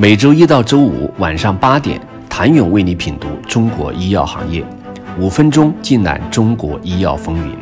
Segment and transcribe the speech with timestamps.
[0.00, 2.00] 每周一到周五晚上八点，
[2.30, 4.64] 谭勇为你品读中国医药行业，
[5.18, 7.52] 五分钟尽览中国医药风云。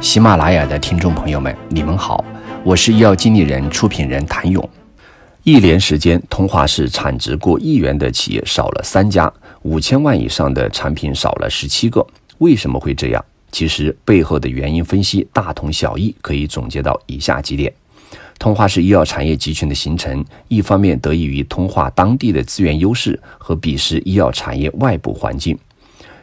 [0.00, 2.24] 喜马拉雅的听众朋友们，你们好，
[2.64, 4.66] 我是医药经理人、出品人谭勇。
[5.42, 12.06] 一年时间，通化市产值过亿元的企业少了三家，五千万以上的产品少了十七个。
[12.38, 13.22] 为什么会这样？
[13.52, 17.70] 其实背后的原因分析大同小异，可以总结到以下几点。
[18.38, 25.58] 通化市医药产业集群的形成，一方面得益于通化当地的资源优势和彼时医药产业外部环境。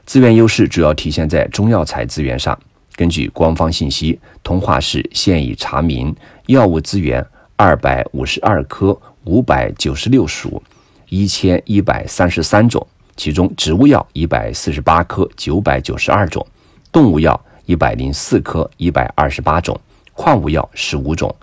[0.05, 2.57] 资源优势主要体现在中药材资源上。
[2.95, 6.13] 根据官方信息，通化市现已查明
[6.47, 10.61] 药物资源二百五十二科五百九十六属，
[11.09, 12.85] 一千一百三十三种，
[13.15, 16.45] 其中植物药一百四十八科九百九十二种，
[16.91, 19.79] 动物药一百零四科一百二十八种，
[20.13, 21.33] 矿物药十五种。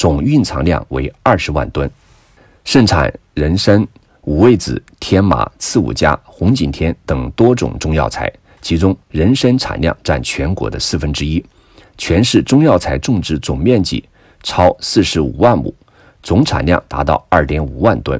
[0.00, 1.90] 总蕴藏量为二十万吨，
[2.64, 3.86] 盛产人参、
[4.22, 11.44] 五味子、天麻、刺五加、红景天等多种中药材，其中人参产量占全国的四分之一，
[11.98, 14.02] 全市中药材种植总面积
[14.42, 15.70] 超四十五万亩，
[16.22, 18.18] 总产量达到二点五万吨。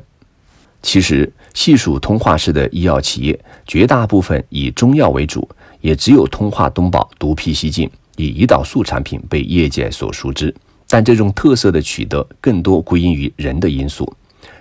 [0.83, 5.49] 其实，细数通化市的医药企业，绝大部分以中药为主，
[5.81, 10.55] 也只有通化东宝独辟蹊径，以胰岛素产品被业界所熟知。
[10.93, 14.13] 但这种特色的取得更多归因于人的因素。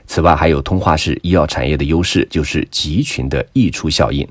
[0.05, 4.27] 此外，还有通化市医药产业的优势，就是集群的溢出效应。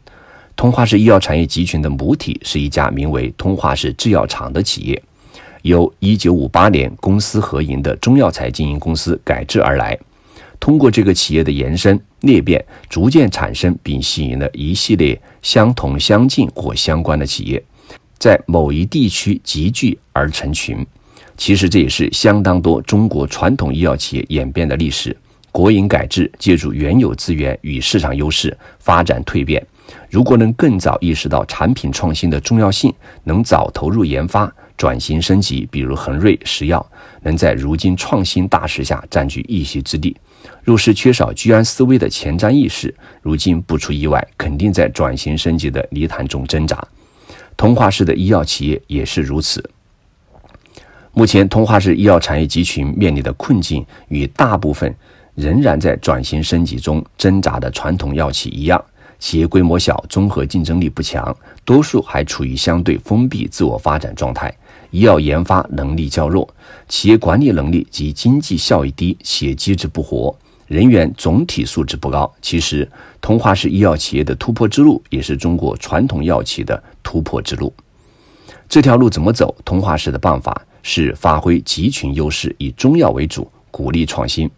[0.54, 5.02] 通化市医药产业集群的母体是一家名为通化市制药厂的企业，
[5.62, 9.98] 由1958年公私合营的中药材经营公司改制而来。
[10.60, 17.60] 通过这个企业的延伸裂变，逐渐产生并吸引了一系列相同、相近或相关的企业，
[18.18, 20.86] 在某一地区集聚而成群。
[21.38, 25.16] 其实这也是相当多中国传统医药企业演变的历史。
[25.50, 29.64] 国营改制，借助原有资源与市场优势发展蜕变。
[30.10, 32.92] 如果能更早意识到产品创新的重要性，
[33.24, 36.84] 能早投入研发、转型升级，比如恒瑞石药，
[37.22, 40.14] 能在如今创新大势下占据一席之地。
[40.62, 46.86] 若是缺少居安思危的前瞻意识，如今不出意外，肯定在转型升级的泥潭中挣扎。
[47.56, 49.64] 通化市的医药企业也是如此。
[51.18, 54.94] 目前，通化市医药产业集群面临的困境与大部分
[55.34, 58.80] 仍然在转型升级中挣扎的传统药企一样，
[59.18, 64.56] 企业规模小，综合竞争力不强，多数还处于相对封闭自我发展状态，
[64.92, 66.48] 医药研发能力较弱，
[66.86, 70.32] 企业管理能力及经济效益低，企业机制不活，
[70.68, 72.32] 人员总体素质不高。
[72.40, 72.88] 其实，
[73.20, 77.74] 通化市医药企业的突破之路，也是中国传统药企的突破之路。
[78.68, 79.52] 这条路怎么走？
[79.64, 80.64] 通化市的办法。
[80.88, 84.50] 是发挥集群优势，以中药为主，鼓励创新。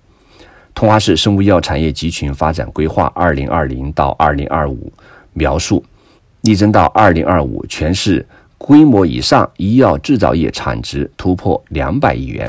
[0.73, 4.93] 通化市生物医药产业集群发展规划（二零二零到二零二五）
[5.35, 5.85] 描述，
[6.43, 8.25] 力争到二零二五，全市
[8.57, 12.49] 规模以上医药制造业产值突破两百亿元，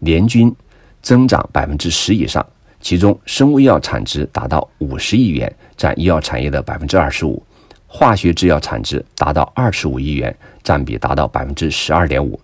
[0.00, 0.52] 年均
[1.00, 2.44] 增长百分之十以上。
[2.80, 7.40] 其中，生物医药产值达到五十亿元，占医药产业的百分之二十五；
[7.86, 12.40] 化学制药产值达到二十五亿元，占比达到百分之十二点五。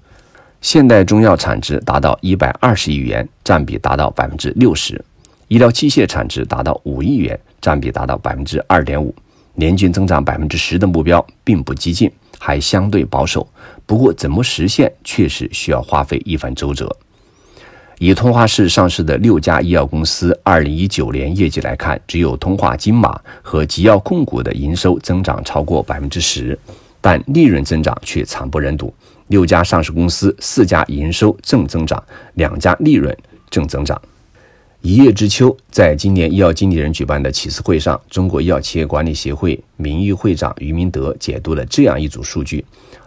[0.66, 5.00] 现代中药产值达到一百二十亿元，占比达到百分之六十；
[5.46, 9.14] 医疗器械产值达到五亿元，占比达到百分之二点五。
[9.54, 12.10] 年均增长百分之十的目标并不激进，
[12.40, 13.46] 还相对保守。
[13.86, 16.96] 不过，怎么实现确实需要花费一番周折。
[18.00, 26.58] 以通化市上市的六家医药公司二零一九年业绩来看，只有通化金马和吉药控股的营收增长超过百分之十，
[27.06, 28.92] 但利润增长却惨不忍睹。
[29.28, 32.02] 六家上市公司，四家营收正增长，
[32.34, 33.16] 两家利润
[33.48, 33.96] 正增长。
[34.80, 42.64] 一叶知秋，在今年医药经理人举办的启示会上，中国医药企业管理协会名誉会长于明德解读了这样一组数据：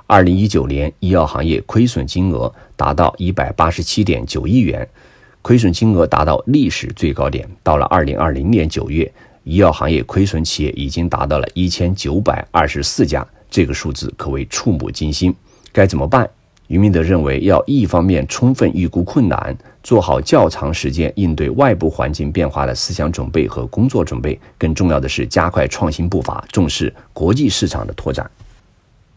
[0.07, 4.87] 二零一九年医药行业亏损金额达到一百八十七点九亿元，
[5.41, 7.45] 亏损金额达到历史最高点。
[7.61, 9.11] 到了二零二零年九月，
[9.43, 15.33] 医药行业亏损企业已经达到了一千九百二十四家，这个数字可谓触目惊心。
[15.71, 16.29] 该怎么办？
[16.67, 28.29] 于明德认为，要一方面充分预估困难，做好较长时间应对外部环境变化的思想准备和工作准备；更重要的是，加快创新步伐，重视国际市场的拓展。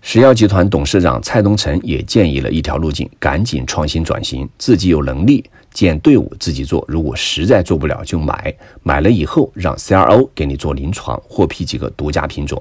[0.00, 5.44] 石药集团董事长蔡东成也建议了一条路径：赶紧创新转型，自己有能力
[5.74, 12.60] 建队伍自己做，如果实在做不了就买，买了以后让 CRO 给你做临床，获批几个独家品种。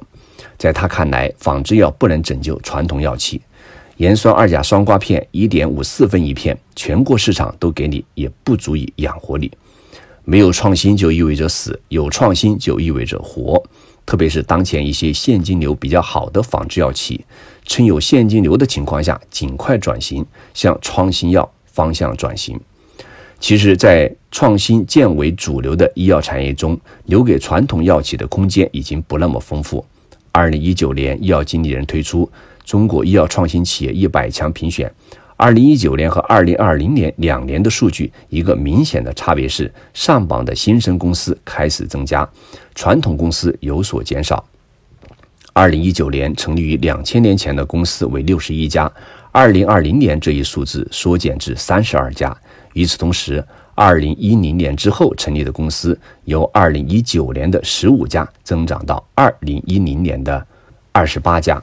[0.58, 3.42] 在他看来，仿制药不能拯救传统药企。
[3.98, 9.52] 盐酸二甲双胍片一点五四分一片，全国市场都给你，也不足以养活你。
[10.24, 13.62] 没有创新就意味着死，有创新就意味着活。
[14.06, 17.24] 特别是当前一些现金流比较好的仿制药企，
[17.66, 22.60] 趁有现金流的情况下，尽快转型向创新药方向转型。
[23.40, 29.86] 其实，在创新渐为主流的医药产业中，留给传统药企的空间已经不那么丰富。
[30.32, 32.30] 二零一九年，医药经理人推出
[32.64, 34.92] 中国医药创新企业一百强评选。
[35.36, 42.30] 二零一九年和二零二零年两年的数据，一个明显的差别是，上榜的新生公司开始增加，
[42.76, 44.44] 传统公司有所减少。
[45.54, 48.90] 二零一九年成立于两千年前的公司为六十一家，
[49.32, 52.36] 二零二零年这一数字缩减至三十二家。
[52.74, 53.44] 与此同时，
[53.76, 60.46] 二零一零年之后成立的公司由二零一九年的十五家增长到二零一零年的
[60.92, 61.62] 二十八家。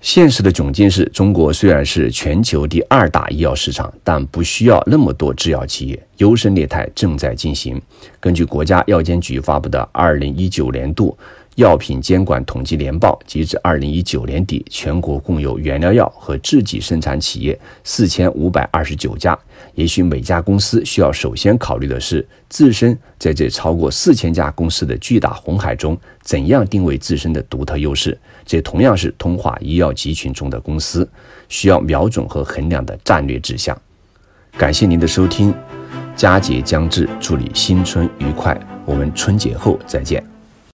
[0.00, 7.80] 现实的窘境是中国虽然是全球第二大医药市场，但不需要那么多制药企业，优胜劣汰正在进行。
[8.20, 11.16] 根据国家药监局发布的二零一九年度。
[11.56, 19.36] 药品监管统计年报，截至二零一九年底，全国共有原料药和制剂生产企业四千五百二十九家。
[19.74, 28.18] 也许每家公司需要首先考虑的是，自身在这超过四千家公司的巨大红海中，怎样定位自身的独特优势。
[28.44, 31.08] 这同样是通化医药集群中的公司
[31.48, 33.74] 需要瞄准和衡量的战略指向。
[34.58, 35.54] 感谢您的收听，
[36.14, 40.22] 佳节将至，祝你新春愉快，我们春节后再见。